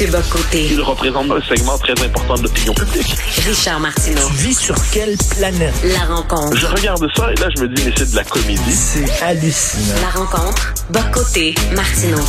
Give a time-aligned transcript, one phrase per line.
[0.00, 0.66] Mathieu Bocoté.
[0.70, 3.14] Il représente un segment très important de l'opinion publique.
[3.46, 4.26] Richard Martineau.
[4.28, 5.74] Tu vis sur quelle planète?
[5.84, 6.56] La rencontre.
[6.56, 8.72] Je regarde ça et là, je me dis, mais c'est de la comédie.
[8.72, 10.00] C'est hallucinant.
[10.00, 10.74] La rencontre.
[10.88, 11.54] Bocoté.
[11.74, 12.24] Martineau.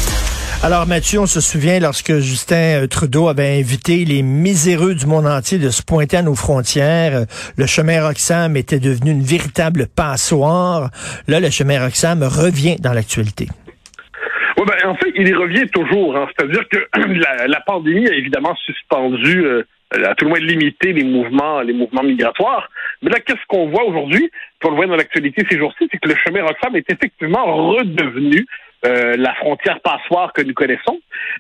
[0.64, 5.26] Alors Mathieu, on se souvient lorsque Justin euh, Trudeau avait invité les miséreux du monde
[5.26, 9.88] entier de se pointer à nos frontières, euh, le chemin Roxham était devenu une véritable
[9.88, 10.92] passoire.
[11.28, 13.48] Là, le chemin Roxham revient dans l'actualité.
[14.66, 16.16] Ben, en fait, il y revient toujours.
[16.16, 16.28] Hein.
[16.36, 21.04] C'est-à-dire que la, la, pandémie a évidemment suspendu, euh, à tout le moins limité les
[21.04, 22.70] mouvements, les mouvements migratoires.
[23.02, 24.30] Mais là, qu'est-ce qu'on voit aujourd'hui?
[24.64, 28.46] On le voit dans l'actualité ces jours-ci, c'est que le chemin Roxham est effectivement redevenu
[28.84, 31.00] euh, la frontière passoire que nous connaissons.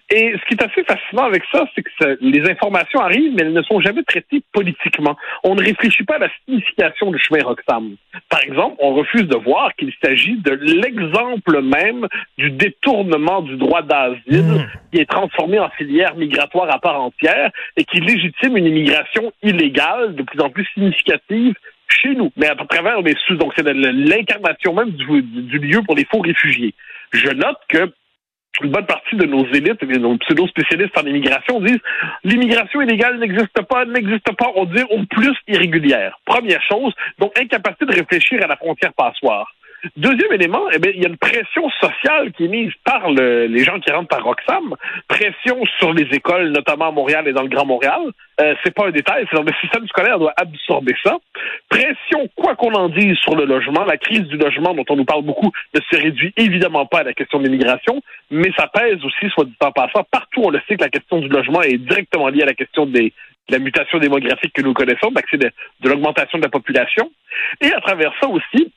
[0.09, 3.53] Et ce qui est assez fascinant avec ça, c'est que les informations arrivent, mais elles
[3.53, 5.17] ne sont jamais traitées politiquement.
[5.44, 7.95] On ne réfléchit pas à la signification du chemin Roxham.
[8.30, 13.81] Par exemple, on refuse de voir qu'il s'agit de l'exemple même du détournement du droit
[13.81, 14.67] d'asile mmh.
[14.92, 20.16] qui est transformé en filière migratoire à part entière et qui légitime une immigration illégale
[20.16, 21.56] de plus en plus significative
[21.88, 23.35] chez nous, mais à travers les sous.
[23.35, 26.74] Donc, c'est l'incarnation même du, du lieu pour les faux réfugiés.
[27.14, 27.92] Je note que
[28.62, 31.80] une bonne partie de nos élites, nos pseudo-spécialistes en immigration disent
[32.24, 36.20] l'immigration illégale n'existe pas, n'existe pas, on dit au plus irrégulière.
[36.26, 39.52] Première chose, donc incapacité de réfléchir à la frontière passoire.
[39.96, 43.47] Deuxième élément, eh bien, il y a une pression sociale qui est mise par le,
[43.47, 44.75] les gens qui rentrent par Roxham,
[45.08, 48.02] pression sur les écoles, notamment à Montréal et dans le Grand Montréal.
[48.40, 51.18] Euh, c'est pas un détail, c'est dans le système scolaire doit absorber ça.
[51.68, 55.06] Pression, quoi qu'on en dise sur le logement, la crise du logement dont on nous
[55.06, 59.03] parle beaucoup ne se réduit évidemment pas à la question de l'immigration, mais ça pèse
[59.03, 61.78] aussi, soit dit en passant, partout on le sait que la question du logement est
[61.78, 63.13] directement liée à la question des,
[63.50, 67.12] de la mutation démographique que nous connaissons, de, de l'augmentation de la population.
[67.62, 68.72] Et à travers ça aussi,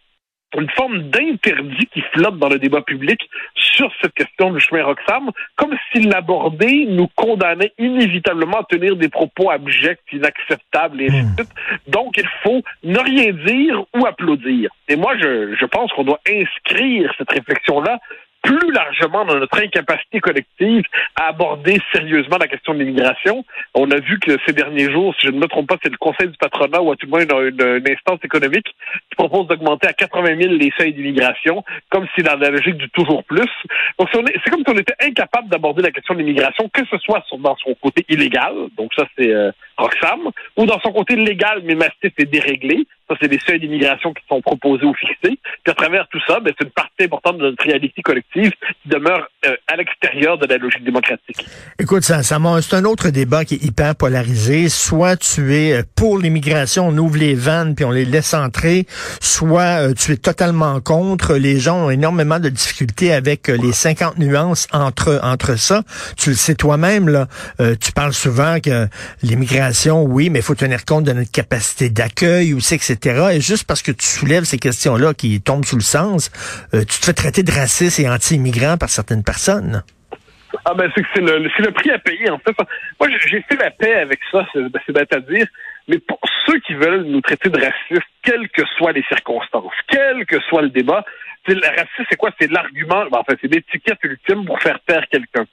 [0.60, 3.20] une forme d'interdit qui flotte dans le débat public
[3.54, 9.08] sur cette question du chemin Roxham, comme s'il l'abordait, nous condamnait inévitablement à tenir des
[9.08, 11.54] propos abjects, inacceptables et ainsi de suite.
[11.88, 14.70] Donc, il faut ne rien dire ou applaudir.
[14.88, 17.98] Et moi, je, je pense qu'on doit inscrire cette réflexion-là
[18.44, 20.84] plus largement dans notre incapacité collective
[21.16, 23.44] à aborder sérieusement la question de l'immigration.
[23.74, 25.96] On a vu que ces derniers jours, si je ne me trompe pas, c'est le
[25.96, 29.94] Conseil du patronat ou à tout le moins une, instance économique qui propose d'augmenter à
[29.94, 33.50] 80 000 les seuils d'immigration, comme si dans la logique du toujours plus.
[33.98, 37.24] Donc c'est comme si on était incapable d'aborder la question de l'immigration, que ce soit
[37.38, 41.74] dans son côté illégal, donc ça c'est euh, Roxham, ou dans son côté légal, mais
[41.74, 45.38] massif et déréglé, ça, c'est des seuils d'immigration qui sont proposés ou fixés.
[45.62, 48.88] Puis à travers tout ça, ben, c'est une partie importante de notre réalité collective qui
[48.88, 51.46] demeure euh, à l'extérieur de la logique démocratique.
[51.78, 54.68] Écoute, ça, ça c'est un autre débat qui est hyper polarisé.
[54.70, 58.86] Soit tu es euh, pour l'immigration, on ouvre les vannes puis on les laisse entrer,
[59.20, 61.34] soit euh, tu es totalement contre.
[61.34, 65.82] Les gens ont énormément de difficultés avec les 50 nuances entre entre ça.
[66.16, 67.26] Tu le sais toi-même là.
[67.58, 68.86] tu parles souvent que
[69.22, 72.74] l'immigration, oui, mais il faut tenir compte de notre capacité d'accueil aussi,
[73.32, 76.30] Et juste parce que tu soulèves ces questions-là qui tombent sous le sens,
[76.74, 79.82] euh, tu te fais traiter de raciste et anti-immigrant par certaines personnes.
[80.64, 82.54] Ah ben c'est c'est le, prix à payer en fait.
[83.00, 85.46] Moi j'ai fait la paix avec ça, c'est ben, à dire.
[85.88, 90.24] Mais pour ceux qui veulent nous traiter de racistes, quelles que soient les circonstances, quel
[90.24, 91.04] que soit le débat,
[91.46, 92.30] le racisme, c'est quoi?
[92.40, 95.44] C'est l'argument, ben, enfin, c'est l'étiquette ultime pour faire taire quelqu'un.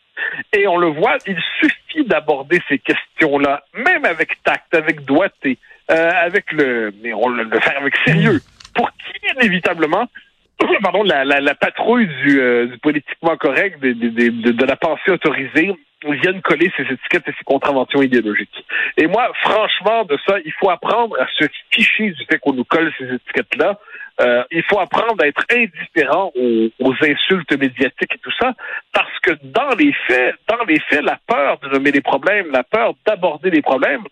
[0.53, 5.57] Et on le voit, il suffit d'aborder ces questions-là, même avec tact, avec doigté,
[5.89, 8.39] euh, avec le, mais on le, faire avec sérieux,
[8.73, 10.07] pour qu'inévitablement,
[10.83, 15.71] pardon, la, la, la patrouille du, euh, politiquement correct, de, la pensée autorisée
[16.03, 18.65] viennent coller ces étiquettes et ces contraventions idéologiques.
[18.97, 22.65] Et moi, franchement, de ça, il faut apprendre à se ficher du fait qu'on nous
[22.65, 23.79] colle ces étiquettes-là.
[24.21, 28.53] Euh, il faut apprendre à être indifférent aux, aux, insultes médiatiques et tout ça,
[28.93, 32.63] parce que dans les faits, dans les faits, la peur de nommer les problèmes, la
[32.63, 34.03] peur d'aborder les problèmes,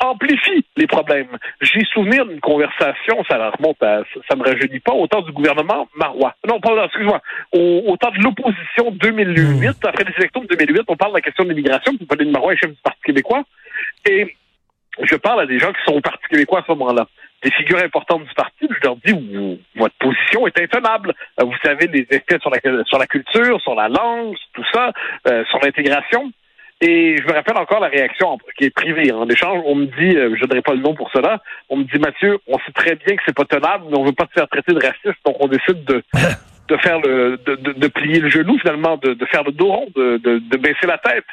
[0.00, 1.38] amplifie les problèmes.
[1.60, 5.88] J'ai souvenir d'une conversation, ça remonte à, ça me rajeunit pas, au temps du gouvernement
[5.96, 6.34] Marois.
[6.46, 7.20] Non, pas, excuse-moi,
[7.52, 9.72] au, temps de l'opposition 2008, mmh.
[9.82, 12.54] après les élections de 2008, on parle de la question de l'immigration, puis Pauline Marois
[12.56, 13.42] chef du Parti québécois,
[14.08, 14.36] et
[15.02, 17.06] je parle à des gens qui sont au Parti québécois à ce moment-là
[17.42, 21.14] des figures importantes du parti, je leur dis votre position est intenable.
[21.40, 24.92] Vous savez les effets sur la sur la culture, sur la langue, tout ça,
[25.28, 26.32] euh, sur l'intégration.
[26.80, 29.10] Et je me rappelle encore la réaction qui est privée.
[29.10, 31.76] En échange, on me dit, euh, je ne donnerai pas le nom pour cela, on
[31.76, 34.26] me dit, Mathieu, on sait très bien que c'est pas tenable, mais on veut pas
[34.26, 36.04] te faire traiter de raciste, donc on décide de,
[36.68, 39.72] de faire le, de, de, de, plier le genou finalement, de, de faire le dos
[39.72, 41.26] rond, de, de, de baisser la tête.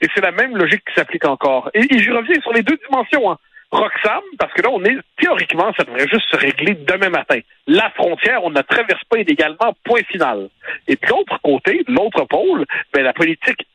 [0.00, 1.68] Et c'est la même logique qui s'applique encore.
[1.74, 3.32] Et, et je reviens sur les deux dimensions.
[3.32, 3.38] Hein.
[3.72, 7.38] Roxham, parce que là, on est théoriquement, ça devrait juste se régler demain matin.
[7.66, 10.50] La frontière, on ne la traverse pas illégalement, point final.
[10.86, 13.66] Et puis l'autre côté, l'autre pôle, ben, la politique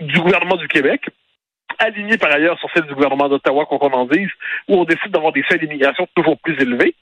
[0.00, 1.08] du gouvernement du Québec,
[1.78, 4.30] alignée par ailleurs sur celle du gouvernement d'Ottawa, qu'on en dise,
[4.68, 6.94] où on décide d'avoir des seuils d'immigration toujours plus élevés.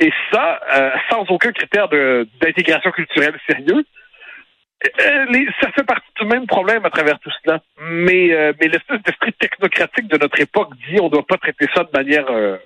[0.00, 3.84] Et ça, euh, sans aucun critère d'intégration culturelle sérieux.
[5.00, 7.60] Euh, les, ça fait partie du même problème à travers tout cela.
[7.80, 11.66] Mais, euh, mais l'espèce d'esprit technocratique de notre époque dit on ne doit pas traiter
[11.74, 12.56] ça de manière euh,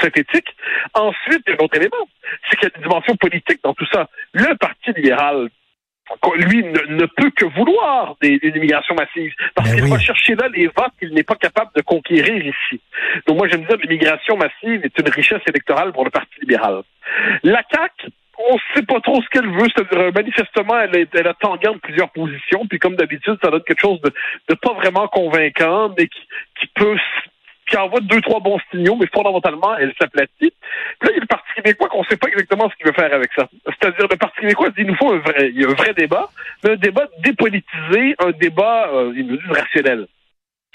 [0.00, 0.54] synthétique.
[0.94, 2.08] Ensuite, il y a un autre élément,
[2.48, 4.08] c'est qu'il y a une dimension politique dans tout ça.
[4.32, 5.48] Le Parti libéral
[6.36, 9.90] lui ne, ne, peut que vouloir des, une immigration massive parce ben qu'il oui.
[9.90, 12.80] va chercher là les votes qu'il n'est pas capable de conquérir ici.
[13.26, 16.82] Donc moi j'aime dire l'immigration massive est une richesse électorale pour le Parti libéral.
[17.42, 19.68] La CAQ on ne sait pas trop ce qu'elle veut.
[19.74, 23.80] C'est-à-dire, manifestement, elle, est, elle a tangué plusieurs positions, puis comme d'habitude, ça donne quelque
[23.80, 24.10] chose de,
[24.48, 26.20] de pas vraiment convaincant, mais qui,
[26.60, 26.96] qui peut
[27.72, 30.52] qui envoie deux, trois bons signaux, mais fondamentalement, elle s'aplatit.
[31.00, 32.92] Là, il y a le Parti québécois qu'on ne sait pas exactement ce qu'il veut
[32.92, 33.48] faire avec ça.
[33.64, 35.94] C'est-à-dire, le Parti québécois dit, il nous faut un vrai, il y a un vrai
[35.94, 36.28] débat,
[36.62, 40.06] mais un débat dépolitisé, un débat, euh, il nous dit, rationnel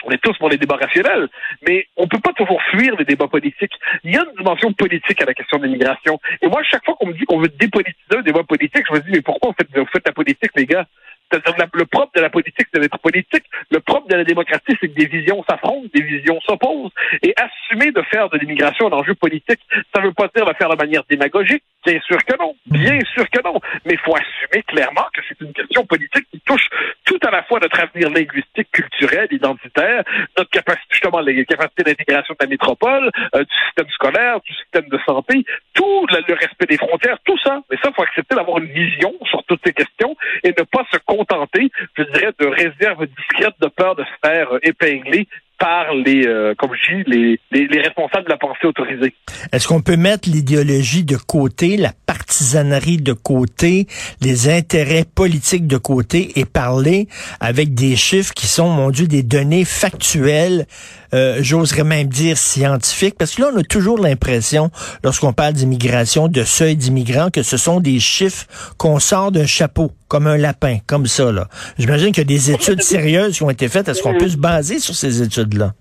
[0.03, 1.27] on est tous pour les débats rationnels,
[1.67, 3.73] mais on peut pas toujours fuir les débats politiques.
[4.03, 6.19] Il y a une dimension politique à la question de l'immigration.
[6.41, 8.99] Et moi, chaque fois qu'on me dit qu'on veut dépolitiser un débat politique, je me
[8.99, 10.85] dis, mais pourquoi vous faites, vous faites la politique, les gars?
[11.31, 13.43] C'est-à-dire le propre de la politique, c'est d'être politique.
[13.71, 16.91] Le propre de la démocratie, c'est que des visions s'affrontent, des visions s'opposent.
[17.21, 19.59] Et assumer de faire de l'immigration un enjeu politique,
[19.93, 21.63] ça ne veut pas dire de faire de manière démagogique.
[21.85, 22.55] Bien sûr que non.
[22.65, 23.59] Bien sûr que non.
[23.85, 26.67] Mais il faut assumer clairement que c'est une question politique qui touche
[27.05, 30.03] tout à la fois notre avenir linguistique, culturel, identitaire,
[30.37, 34.87] notre capacité, justement, les capacités d'intégration de la métropole, euh, du système scolaire, du système
[34.89, 35.45] de santé,
[35.77, 37.61] tout le, respect des frontières, tout ça.
[37.69, 40.83] Mais ça, il faut accepter d'avoir une vision sur toutes ces questions et ne pas
[40.91, 45.27] se contenter, je dirais, de réserves discrètes de peur de se faire euh, épingler
[45.59, 49.13] par les, euh, comme je dis, les, les, les, responsables de la pensée autorisée.
[49.51, 53.87] Est-ce qu'on peut mettre l'idéologie de côté, la partisanerie de côté,
[54.21, 57.07] les intérêts politiques de côté et parler
[57.39, 60.65] avec des chiffres qui sont, mon Dieu, des données factuelles,
[61.13, 64.69] euh, j'oserais même dire scientifiques, parce que là, on a toujours l'impression,
[65.03, 68.45] lorsqu'on parle d'immigration, de seuil d'immigrants, que ce sont des chiffres
[68.77, 71.31] qu'on sort d'un chapeau, comme un lapin, comme ça.
[71.31, 71.47] là.
[71.77, 73.87] J'imagine qu'il y a des études sérieuses qui ont été faites.
[73.87, 75.73] Est-ce qu'on peut se baser sur ces études-là?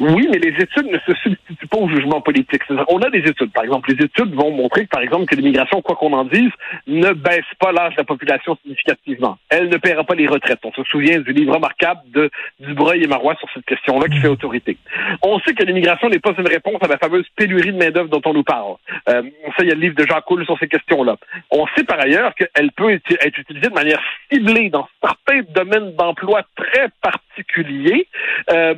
[0.00, 2.62] Oui, mais les études ne se substituent pas au jugement politique.
[2.88, 3.52] On a des études.
[3.52, 6.50] Par exemple, les études vont montrer, par exemple, que l'immigration, quoi qu'on en dise,
[6.86, 9.38] ne baisse pas l'âge de la population significativement.
[9.48, 10.60] Elle ne paiera pas les retraites.
[10.64, 14.28] On se souvient du livre remarquable de Dubreuil et Marois sur cette question-là qui fait
[14.28, 14.76] autorité.
[15.22, 18.22] On sait que l'immigration n'est pas une réponse à la fameuse pénurie de main-d'œuvre dont
[18.24, 18.76] on nous parle.
[19.08, 19.22] Euh,
[19.56, 21.16] sait, il y a le livre de Jean Coul sur ces questions-là.
[21.50, 26.42] On sait par ailleurs qu'elle peut être utilisée de manière ciblée dans certains domaines d'emploi
[26.56, 28.06] très particuliers.
[28.50, 28.74] Euh,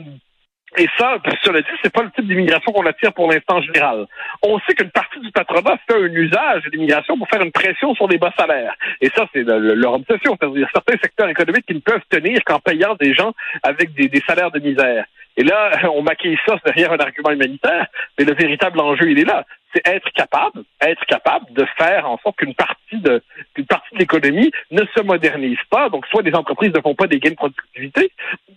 [0.77, 4.07] et ça, cela dit, c'est pas le type d'immigration qu'on attire pour l'instant en général.
[4.43, 7.95] On sait qu'une partie du patronat fait un usage de l'immigration pour faire une pression
[7.95, 8.75] sur les bas salaires.
[9.01, 10.37] Et ça, c'est leur obsession.
[10.41, 14.23] C'est-à-dire certains secteurs économiques qui ne peuvent tenir qu'en payant des gens avec des, des
[14.27, 15.05] salaires de misère.
[15.37, 17.87] Et là, on maquille ça derrière un argument humanitaire,
[18.19, 22.19] mais le véritable enjeu, il est là c'est être capable, être capable de faire en
[22.19, 23.23] sorte qu'une partie de
[23.55, 25.89] qu'une partie de l'économie ne se modernise pas.
[25.89, 28.13] Donc, soit les entreprises ne font pas des gains de productivité,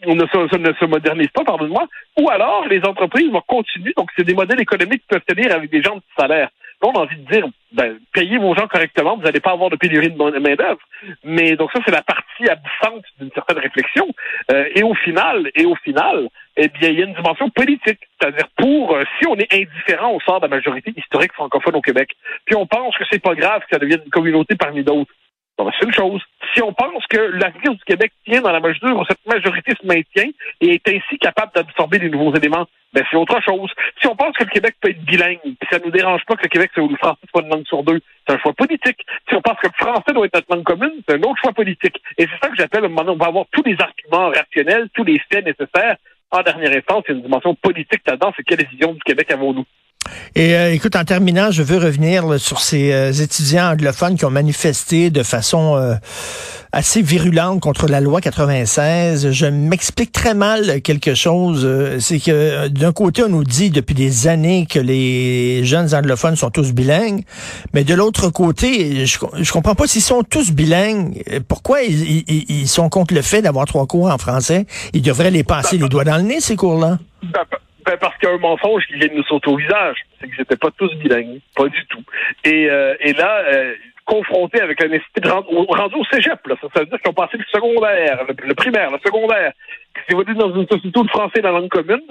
[0.06, 1.88] ou ne se, modernisent pas, pardonne-moi,
[2.20, 3.94] ou alors les entreprises vont continuer.
[3.98, 6.50] Donc, c'est des modèles économiques qui peuvent tenir avec des gens de salaire.
[6.82, 9.72] Là, on a envie de dire, ben, payez vos gens correctement, vous n'allez pas avoir
[9.72, 10.80] de pénurie de main-d'œuvre.
[11.24, 14.08] Mais donc ça, c'est la partie absente d'une certaine réflexion.
[14.52, 18.00] Euh, et au final, et au final, eh bien, il y a une dimension politique.
[18.20, 21.82] C'est-à-dire pour euh, si on est indifférent au sort de la majorité historique francophone au
[21.82, 22.10] Québec,
[22.46, 25.12] puis on pense que c'est pas grave que ça devienne une communauté parmi d'autres.
[25.58, 26.22] Ben, c'est une chose.
[26.54, 29.88] si on pense que l'avenir du Québec tient dans la mesure où cette majorité se
[29.88, 30.30] maintient
[30.62, 33.72] et est ainsi capable d'absorber des nouveaux éléments, ben c'est autre chose.
[34.00, 35.40] Si on pense que le Québec peut être bilingue,
[35.72, 38.00] ça nous dérange pas que le Québec soit le français soit une langue sur deux,
[38.28, 39.04] c'est un choix politique.
[39.28, 41.54] Si on pense que le français doit être notre langue commune, c'est un autre choix
[41.54, 42.00] politique.
[42.20, 45.46] Et c'est ça que j'appelle, on va avoir tous les arguments rationnels, tous les faits
[45.46, 45.98] nécessaires.
[46.30, 49.32] En dernière instance, il y a une dimension politique là-dedans, c'est quelle vision du Québec
[49.32, 49.66] avons-nous?
[50.36, 54.26] Et euh, écoute, en terminant, je veux revenir là, sur ces euh, étudiants anglophones qui
[54.26, 55.96] ont manifesté de façon euh,
[56.72, 59.32] assez virulente contre la loi 96.
[59.32, 61.68] Je m'explique très mal quelque chose.
[62.00, 66.52] C'est que d'un côté, on nous dit depuis des années que les jeunes anglophones sont
[66.52, 67.24] tous bilingues,
[67.74, 71.24] mais de l'autre côté, je, je comprends pas s'ils sont tous bilingues.
[71.48, 74.68] Pourquoi ils, ils, ils sont contre le fait d'avoir trois cours en français?
[74.94, 77.00] Ils devraient les passer les doigts dans le nez ces cours-là.
[77.88, 79.96] Ben parce qu'il mensonge qui vient de nous sauter au visage.
[80.20, 81.40] C'est que c'était pas tous bilingues.
[81.56, 82.04] Pas du tout.
[82.44, 83.76] Et, euh, et là, euh,
[84.08, 87.14] confronté avec la nécessité de rendre, rendu au cégep, là, ça, veut dire qu'ils ont
[87.14, 89.52] passé le secondaire, le, primaire, le secondaire,
[89.94, 92.02] qui s'évolue dans une société de français dans la langue commune,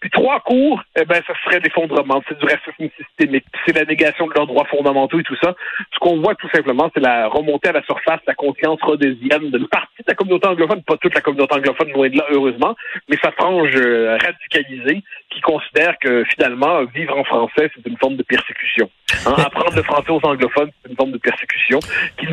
[0.00, 4.26] puis trois cours, eh ben, ça serait l'effondrement, c'est du racisme systémique, c'est la négation
[4.26, 5.54] de leurs droits fondamentaux et tout ça.
[5.94, 9.68] Ce qu'on voit tout simplement, c'est la remontée à la surface, la conscience rhodésienne d'une
[9.68, 12.76] partie de la communauté anglophone, pas toute la communauté anglophone, loin de là, heureusement,
[13.08, 18.16] mais sa frange euh, radicalisée qui considère que finalement, vivre en français, c'est une forme
[18.16, 18.90] de persécution.
[19.24, 21.45] Hein, apprendre le français aux anglophones, c'est une forme de persécution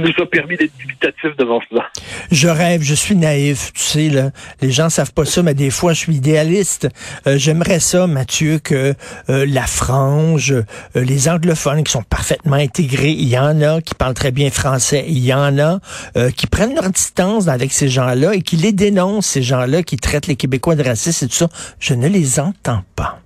[0.03, 1.89] nous a permis d'être dubitatifs devant cela.
[2.31, 4.31] Je rêve, je suis naïf, tu sais, là.
[4.61, 6.87] Les gens savent pas ça, mais des fois, je suis idéaliste.
[7.27, 8.93] Euh, j'aimerais ça, Mathieu, que
[9.29, 10.63] euh, la frange, euh,
[10.95, 15.05] les anglophones qui sont parfaitement intégrés, il y en a qui parlent très bien français,
[15.07, 15.79] il y en a
[16.35, 20.27] qui prennent leur distance avec ces gens-là et qui les dénoncent, ces gens-là qui traitent
[20.27, 21.49] les Québécois de racistes et tout ça.
[21.79, 23.22] Je ne les entends pas.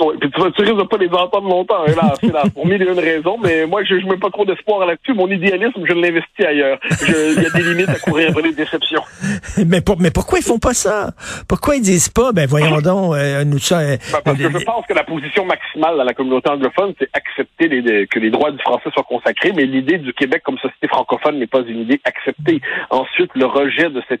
[0.00, 2.86] Oui, puis tu, tu risques de pas les entendre longtemps, hélas, hélas, pour mille et
[2.86, 5.12] une raisons, mais moi, je ne mets pas trop d'espoir là-dessus.
[5.12, 6.78] Mon idéalisme, je l'investis ailleurs.
[7.02, 9.02] Il y a des limites à courir après les déceptions.
[9.66, 11.10] mais, pour, mais pourquoi ils font pas ça?
[11.48, 13.80] Pourquoi ils disent pas, ben voyons donc, euh, nous ça...
[13.80, 17.08] Euh, ben, parce que je pense que la position maximale dans la communauté anglophone, c'est
[17.12, 20.86] accepter les, que les droits du français soient consacrés, mais l'idée du Québec comme société
[20.88, 22.60] francophone n'est pas une idée acceptée.
[22.90, 24.18] Ensuite, le rejet de cette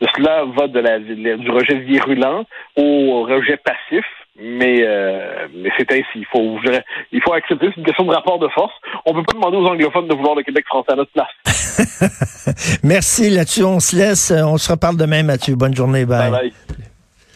[0.00, 2.44] de cela va de la, du rejet virulent
[2.76, 4.04] au rejet passif
[4.40, 6.04] mais, euh, mais c'est ainsi.
[6.16, 6.58] Il faut,
[7.12, 7.68] il faut accepter.
[7.70, 8.72] C'est une question de rapport de force.
[9.06, 12.78] On ne peut pas demander aux anglophones de vouloir le Québec français à notre place.
[12.82, 13.30] Merci.
[13.30, 14.30] Là-dessus, on se laisse.
[14.30, 15.56] On se reparle demain, Mathieu.
[15.56, 16.04] Bonne journée.
[16.04, 16.30] bye.
[16.30, 16.52] bye, bye.